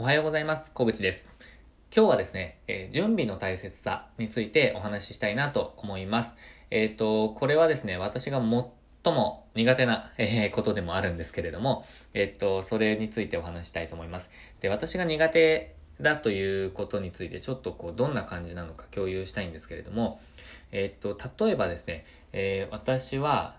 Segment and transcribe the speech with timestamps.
[0.00, 0.70] おはようございます。
[0.72, 1.28] 小口です。
[1.94, 6.30] 今日はですね、えー準備の大切さについてお話ししたいなと思います。
[6.70, 11.84] えっ、と、これはですね、私が最も苦手な、えーことでもあるんですけれども、
[12.14, 14.30] えっ、と、それについてお話したいと思います。
[14.62, 20.22] で、私が苦手だということについてちょっとこう、どんな感じなのか共有したいんですけれども、
[20.72, 21.14] えっ、と、
[21.44, 23.54] 例えばですね、え私は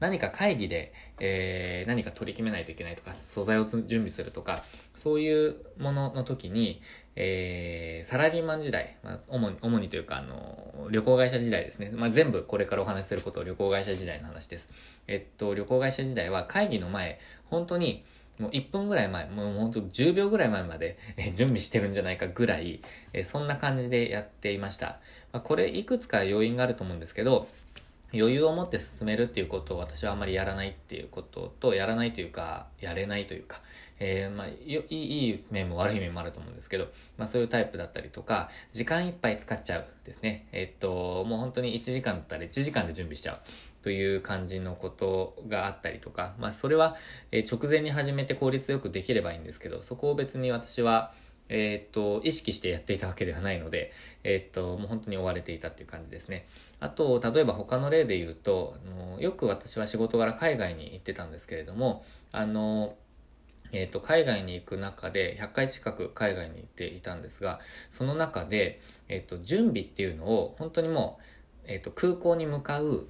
[0.00, 4.64] 何か会議で、え何か取り決めないといけないとか、素材を準備するとか、
[5.04, 6.82] そういうものの時に、
[7.14, 11.90] えーサラリーマン時代、まあ、主に、主にというか、あの、旅行会社時代ですね。
[11.92, 14.68] まあ、全部これからお話しすることを旅行会社時代の話です。
[15.06, 18.04] えっと、旅行会社時代は会議の前、本当に、
[18.38, 22.80] もう1分ぐらい前、もう本当10秒ぐらい前まで、え準備してるんじゃないかぐらい、
[23.12, 25.00] えそんな感じでやっていました。
[25.32, 27.48] まあ、これ、いくつか要因があると思うんですけど、
[28.12, 33.60] 余裕を持って進めるっていうことを私はあんまりやらないっていうことと、やらないというか、やれないというか、
[34.00, 40.46] えーまあ、いい面も悪い面もあると思うんですけど、まあそういうタイプだったりとか、時間いっぱい使っちゃうですね。
[40.52, 43.38] えっと、もう本当に1時間だったら1時間で準備しちゃう。
[43.82, 46.96] という感じのことがあったりとか、まあそれは、
[47.30, 51.12] え直前に始めて効率よくできればいいんですけど、そこを別に私は、
[51.50, 53.92] えっと、意識してやっていたわけではないので、
[54.22, 56.46] えっと、もう本当に追われていたっていう感じですね。
[56.80, 62.96] あと、例えば他の例で言うと、あのよく私は仕事柄海外に行ってたんですけれども、あの、
[63.74, 71.24] えっ、と、海外に行く中で、100回近く海外に行っていたんですが、その中で、えっ、と、準備っていうのを、本当にもう、
[71.66, 73.08] えっ、と、空港に向かう、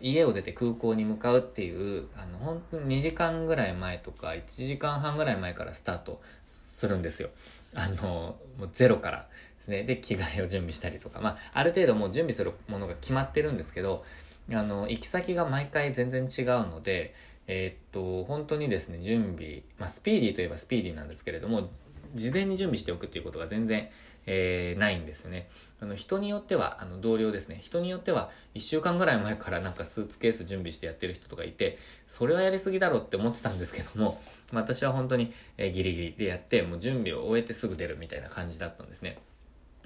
[0.00, 7.30] 家を出て空港に向かうっていう、あの、本当に2時間ぐらい前とか、1時間半ぐらい前からスタートするんですよ。
[7.74, 9.82] あの、もうゼロからですね。
[9.82, 14.04] で、着替えを準備したりとか、まあ、ある程度もう準備するものが決まってるんですけど、
[14.52, 17.14] あの、行き先が毎回全然違うので、
[17.48, 21.70] えーっと、本当にですね、準備、まあ、スピーディーといえばスピーディーなんですけれども、
[22.14, 23.88] 事前に準備しておくっていうことが全然、
[24.26, 25.48] えーないんですよね。
[25.80, 34.20] あの、人によっては、あの、同僚ですね、人によっては、1週間ぐらい前からなんかスーツケース準備してやってる人とかいて、それはやりすぎだろって思ってたんですけども、
[34.52, 39.18] まあ私は本当に、えーギリギリでやって、もう準備を終えてすぐ出るみたいな感じだったんですね。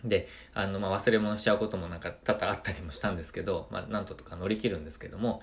[0.04, 5.42] で、あの、まあ、忘れ物しちゃうこともなんか多々あったりもしたんですけど、まあ、なんとか乗り切るんですけども、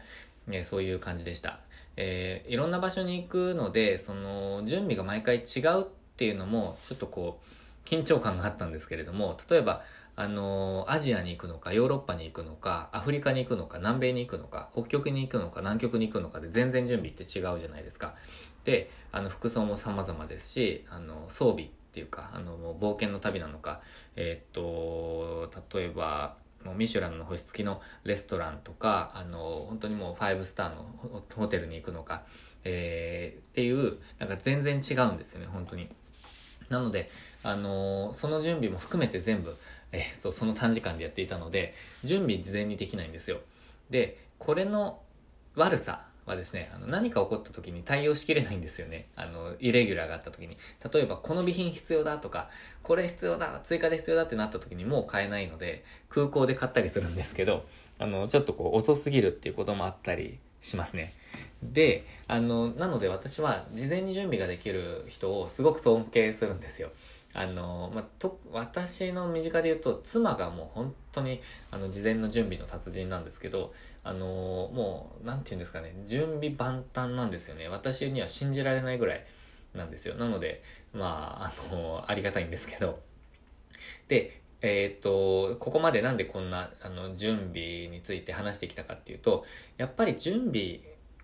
[0.49, 1.59] えーそういう感じでした。
[1.95, 5.85] えーいろんな場所に行くので、その、準備が毎回違うっ
[6.17, 7.39] ていうのも、ちょっとこ
[7.85, 9.83] う、緊張感があったんですけれども、例えば、
[10.15, 18.15] あのーアジアに行くのか、ヨーロッパに行くのか、アフリカに行くのか、南米に行くのか、北極に行くのか、南極に行くのかで全然準備って違うじゃないですか。
[18.63, 23.81] で、あの、服装も様々ですし、あの、装備っていうか、あの、もう冒険の旅なのか、
[24.15, 30.85] えーっと、例えば、もうミシュランの星付きのレストランとか、あの、本当にもうファイブスターの
[31.33, 32.23] ホテルに行くのか、
[32.63, 35.89] えーっていう、なんか全然違うんですよね、本当に。
[36.69, 37.09] なので、
[37.43, 39.55] あのその準備も含めて全部、
[39.91, 41.73] えーそう、その短時間でやっていたので、
[42.03, 43.39] 準備事前にできないんですよ。
[43.89, 45.01] で、これの
[45.55, 49.07] 悪さはですね、あの何か起こった時に対応しきれないんですよね。
[49.15, 50.57] あの、イレギュラーがあった時に。
[50.93, 52.49] 例えば、この備品必要だとか、
[52.83, 57.65] これ必要だ、追加で必要だってなった時にもう買えないので、空港で買ったりするんですけど、
[57.97, 61.13] あの、ちょっとこう遅すぎるっていうこともあったりしますね。
[61.63, 66.91] で、あの、なので私は事前に準備ができる人をすごく尊敬するんですよ。
[67.37, 71.39] あの、まあ、と、私の身近で言うと、妻がもう本当に、
[71.69, 74.25] あの、事前の準備の達人なんですけど、あの、
[74.73, 77.67] もう、なんて言うんですかね、準備万端なんですよね。
[77.69, 79.23] 私には信じられないぐらい
[79.75, 80.15] なんですよ。
[80.15, 82.99] なので、まあ、あの、ありがたいんですけど。
[84.07, 89.45] で、えっ、と、ここまでなんでこんな、あの、準備について話してきたかっていうと、
[89.77, 90.79] やっぱり準備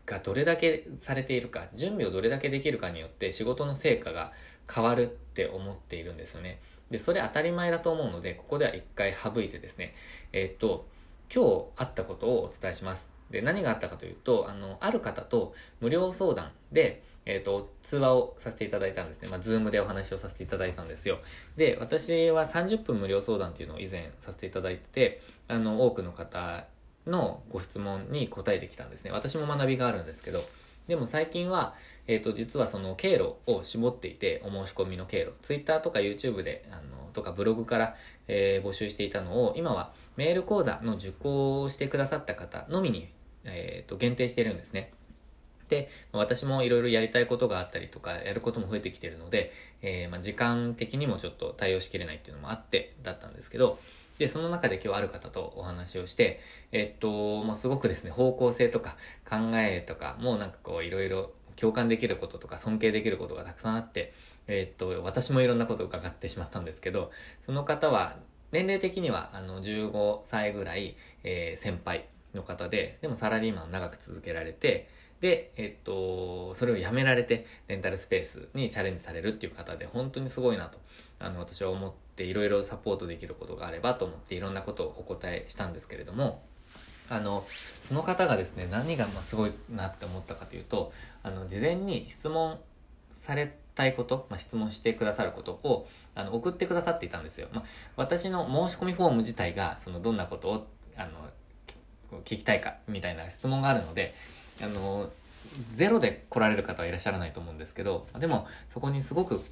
[0.06, 4.32] がどれだけされているか、準備をどれだけできるかによって仕事の成果が
[4.72, 6.60] 変わるって思っているんですよね。
[6.90, 9.96] で、それ当たり前だと思うので、ここでは一回省いてですね、
[10.32, 10.88] えっ、と、
[11.34, 13.08] 今日あったことをお伝えします。
[13.32, 19.30] で、何があったかというと、あの、ある方と無料相談で、えっ、と、通話をさせていただいたんですね。
[19.30, 21.20] まあ、ズームでお話をさせていただいたんですよ。
[21.56, 26.68] で、私は30分無料相談っていうのを以前させていただいてて、あの、多くの方
[27.08, 29.12] のご質問に答えてきたんですね。
[29.12, 30.44] 私も学びがあるんですけど、
[30.88, 31.76] でも最近は、
[32.08, 36.82] えっ、と、実はその経路を絞っていて、お申し込みの経路、Twitter とか YouTube で、あの、
[37.14, 37.96] とかブログから、
[38.28, 43.10] えー募集していたのを、今はメール講座の受講をしてくださった方のみに、
[43.46, 44.92] えっ、と、限定してるんですね。
[45.70, 53.80] で、私もいろいろやりたいことがあったりとか、やることも増えてきてるので、えーまあ、時間的にもちょっと対応しきれないっていうのもあって、だったんですけど、
[54.20, 56.40] で、その中で今日ある方とお話をして、
[56.72, 58.96] えっと、もうすごくですね、方向性とか
[59.28, 64.14] 考えとか、もうなんかこういろいろ共感できることとか尊敬できることがたくさんあって、
[64.48, 67.12] えっと、私もいろんなことを伺ってしまったんですけど、
[67.46, 68.18] その方は、
[68.52, 74.88] 年齢的には、あの、15歳ぐらい、えー、先輩の方で、でもサラリーマン長く続けられて、
[75.22, 80.78] で、えっと、それをやめられて、レンタルスペースにチャレンジされるっていう方で、本当にすごいなと、
[81.20, 86.44] あの、私は思って、いろいろサポートできることがあればと思って、いろんなことをお答えしたんですけれども、
[87.14, 87.46] あの、
[87.88, 92.60] その方がですね、何がますごいなって思ったかというと、あの、事前に質問
[93.22, 97.48] されたいこと、まあ、質問してくださることを、あの、送ってくださっていたんですよ。
[97.54, 97.64] まあ、
[97.98, 100.68] 私の申し込みフォーム自体が、その、どんなことを、
[100.98, 101.12] あの、
[102.22, 104.16] 聞きたいか、みたいな質問があるので、
[104.62, 105.12] あの、
[105.74, 109.44] ゼロで来られる方はいらっしゃらないと思うんですけど、でも、そこにすごく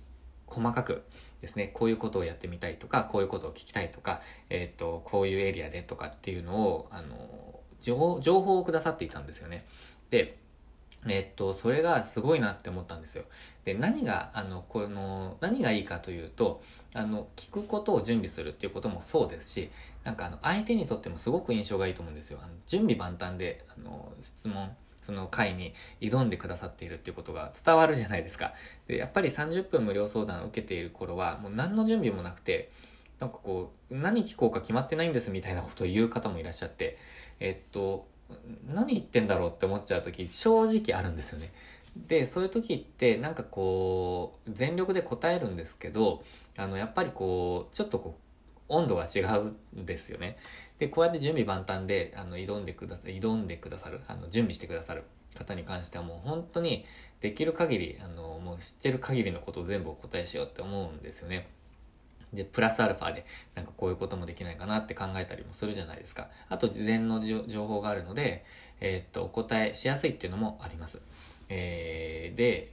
[0.47, 1.03] 細かく
[1.41, 9.65] ですね、こういうことをやってみたいとか、こういうことを聞きたいとか、えっ、ー、と、こういうエリアでとかっていうのを、あの、情報をくださっていたんですよね。
[10.11, 10.37] で、
[11.07, 13.23] えっと、それがすごいなって思ったんですよ。
[13.65, 16.61] で、何が、あの、この、何がいいかというと、
[16.93, 19.71] あの、聞くことを準備するっていうこともそうですし、
[20.03, 22.39] なんかあの、相手にとってもすごく印象がいいと思うんですよ。
[22.41, 28.53] あの準備万端で、あの、質問、その回に挑んでくださっているっていうことが伝わるじゃないですか。
[28.87, 32.71] で、やっぱり30分無料相談を受けている頃は、もう何の準備もなくて、
[33.19, 36.97] なんかこう、何聞こうか決まってないんですみたいなことを言う方もいらっしゃって、
[37.39, 38.07] えっと、
[38.67, 41.51] 何言ってんだろうって思っちゃう時正直あるんですよね。
[41.95, 46.23] でそういう時ってなんかこう全力で答えるんですけど
[46.55, 48.21] あのやっぱりこうちょっとこう
[48.69, 50.37] 温度が違うんですよね。
[50.81, 55.03] でこうやって準備万端であの挑んでくださ挑んでくださるあの準備してくださる
[55.37, 56.85] 方に関してはもう本当に
[57.19, 61.47] できる限りあのもう知ってる限りのことを全部お答えしようって思うんですよね。
[62.33, 63.25] で、プラスアルファで、
[63.55, 66.29] なんかこういうこともできないかなって考えたりもするじゃないですか。
[66.47, 68.45] あと、事前の情報があるので、
[68.79, 70.99] えー、っと、お答えしやすいっていうのもあります。
[71.49, 72.71] えー、で、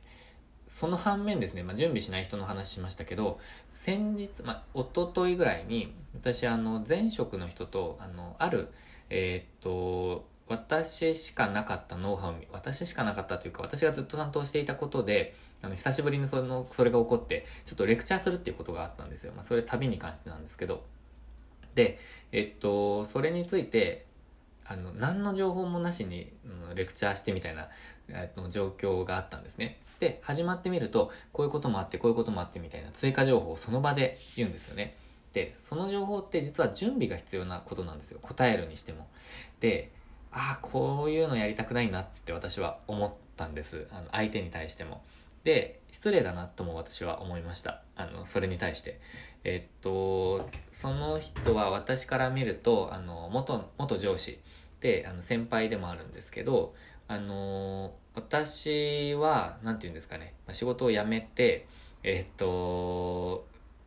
[0.68, 3.40] その反面ですね、まあ、準備しない人の話しましたけど、
[3.74, 8.68] 先日、まあ、おとといぐらいに、私、あの、前職の人と、あの、ある、
[9.10, 19.32] えー、っと、私しかなかったノウハウ、私しかなかったというか、私がずっと担当していたことで、あの、久しぶりにその、それが起こって、ちょっとレクチャーするっていうことがあったんですよ。
[19.34, 20.84] まあ、それ旅に関してなんですけど。
[21.74, 21.98] で、
[22.32, 24.06] えっと、それについて、
[24.64, 27.68] あの、何の情報もなしに、うん、レクチャーしてみたいな、
[28.10, 29.78] えっと、状況があったんですね。
[30.00, 34.96] で、始まってみると、こういうこともあって、こういうこともあってみたいな追加情報をその場で言うんですよね。
[35.32, 38.18] で、その情報って実は準備が必要なことなんですよ。
[38.22, 39.08] 答えるにしても。
[39.60, 39.90] で、
[40.30, 43.86] ああ、こういうのやりたくないなって私は思ったんです。
[43.90, 45.02] あの、相手に対しても。
[45.44, 47.82] で、失礼だなとも私は思いました。
[47.96, 49.00] あの、それに対して。
[49.44, 54.38] えっと、その人は私から見ると、あの、元、元上司
[54.80, 56.74] で、あの、先輩でもあるんですけど、
[57.08, 61.66] あの、私は、なんて言うんですかね、仕事を辞めて、
[62.02, 63.46] えっと、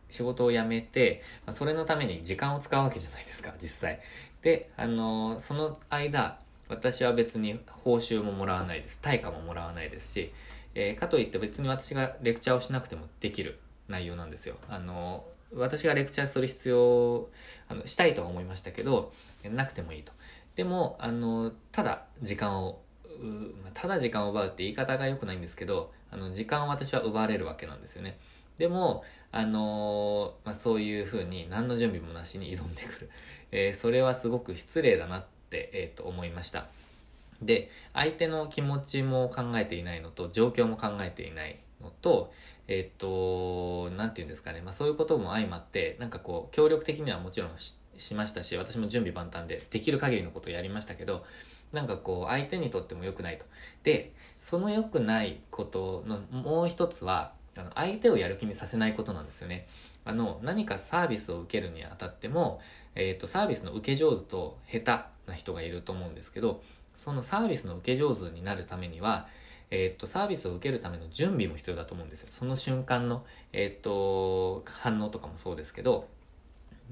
[0.09, 3.99] 仕事を辞めて、それのために時間を使うわけじゃないですか、実際。
[4.41, 8.99] で、あの、その間、私は別に報酬ももらわないです。
[9.01, 10.33] 対価ももらわないですし、
[10.73, 14.55] えー、かといって別に私がレクチャーをしなくてもできる内容なんですよ。
[14.69, 17.29] あの、私がレクチャーする必要、
[17.67, 19.11] あの、したいとは思いましたけど、
[19.43, 20.13] なくてもいいと。
[20.55, 22.79] でも、あの、ただ時間を、
[23.73, 28.17] ただ時間を奪うって言い方が良くないんですけど、あの、時間を私は奪われるわけなんですよね。
[28.57, 33.09] でも、あのまあ、そういうふうに何の準備もなしに挑んでくる。
[33.51, 36.67] えー、それはすごく失礼だなって、えー、と思いました。
[37.41, 42.31] で、相手の気持ちも考えていないのと、状況も考えていないのと、
[42.67, 51.25] えっ、と、なんて言うんですかね、まあそういうことも相まって、なんかこう、協力的にはもちろんししましたし、私も準備万端でできる限りのことをやりましたけど、
[51.71, 53.45] なんかこう、相手にとっても良くないと。
[53.83, 59.67] で、その良くないことのもう一つは、あの相手をやる気にさせないことなんですよね。
[60.03, 62.61] あの、何かサービスを受けるにあたっても、
[62.95, 64.79] えっ、と、サービスの受け上手と下
[65.25, 66.61] 手な人がいると思うんですけど、
[67.03, 69.27] そのサービスの受け上手になるためには、
[69.69, 72.29] えっ、と、サービスを受けるための準備も必要だと思うんですよ。
[72.31, 76.07] その瞬間の、えっ、と、反応とかもそうですけど、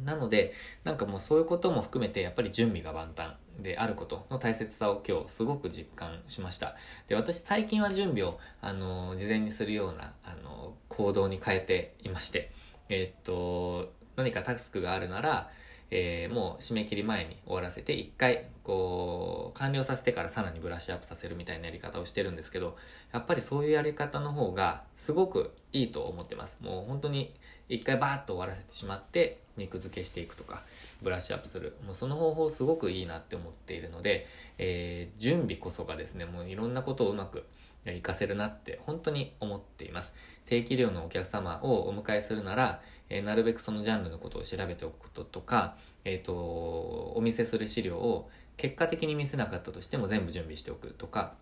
[0.05, 6.75] なので、なんかもうそういうことも含めて、やっぱり準備が万端であることの大切さを今日すごく実感しました。
[7.07, 12.51] で、私最近は準備を、あの、事前にするような、あの、行動に変えていまして、
[12.89, 15.49] えっと、何かタスクがあるなら、
[15.91, 22.77] えー、もう締め切り前に終わらせて、一回、こう、完了させてからさらにブラッシュアップさせるみたいなやり方をしてるんですけど、
[23.11, 26.57] やっぱりそういうやり方の方が、すごくいいと思ってます。
[26.61, 27.33] もう本当に、
[27.69, 30.63] 一回バーッと終わらせてしまって、肉付けしていくとか、
[31.03, 31.75] ブラッシュアップする。
[31.85, 34.25] もうその方法すごくいいなって思っているので、
[34.57, 37.45] えー、準備こそがですね、もういろんなことをうまく
[37.85, 40.11] 活かせるなって本当に思っています。
[40.47, 45.75] 定期利用のお客様をお迎えするなら、えー、なるべくそのジャンルのことを調べておくこととか、
[46.05, 51.33] えっ、ー、と、お見せする資料を結果的に見せなかったとしても全部準備しておくとか、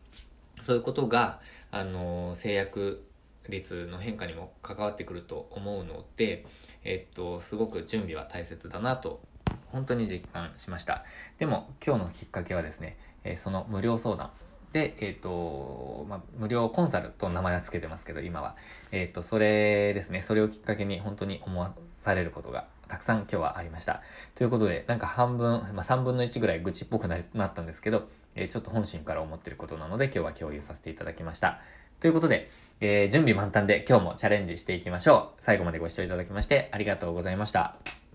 [0.65, 3.06] そういうことが、あの制約
[3.49, 6.45] 率の変化にも関わってくると思うので、
[6.83, 9.21] えっと、すごく準備は大切だなと、
[9.67, 11.03] 本当に実感しました。
[11.37, 14.31] でも、今日のきっかけはですね、えその無料相談。
[14.71, 18.55] で、えっ、と、まあ、無料コンサルと名前は付けてますけど、今は。
[18.91, 24.01] えっ、と、それですね、それをきっかけに本当に思わされることがたくさん今日はありました。
[24.35, 31.59] ということで、なんか半分、まあ、3分の1ぐらい愚痴っぽくなったんですけど、えー、ちょっと本心から思ってることなので今日は共有させていただきました。
[31.99, 32.49] ということで、
[32.79, 35.43] えー、準備満タンで今日もチャレンジしていきましょう。
[35.43, 38.06] 最後までご視聴いただきましてありがとうございました。